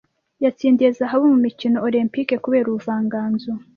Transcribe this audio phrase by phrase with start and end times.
[0.43, 3.51] yatsindiye Zahabu mu mikino Olempike kubera ubuvanganzo